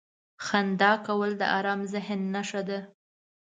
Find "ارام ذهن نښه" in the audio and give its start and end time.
1.57-2.61